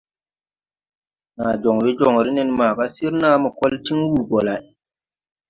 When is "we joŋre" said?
1.83-2.29